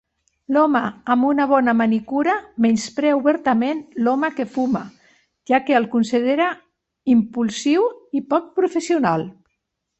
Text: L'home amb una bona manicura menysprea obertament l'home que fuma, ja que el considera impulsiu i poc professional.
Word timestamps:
L'home 0.55 0.79
amb 1.15 1.25
una 1.31 1.45
bona 1.51 1.75
manicura 1.81 2.37
menysprea 2.65 3.19
obertament 3.19 3.85
l'home 4.07 4.33
que 4.39 4.47
fuma, 4.57 4.83
ja 5.53 5.61
que 5.69 5.79
el 5.83 5.87
considera 5.95 6.51
impulsiu 7.17 7.89
i 8.23 8.27
poc 8.35 8.53
professional. 8.61 9.31